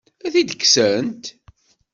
[0.25, 1.23] Ad t-id-kksent?